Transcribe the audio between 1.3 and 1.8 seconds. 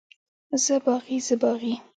باغي.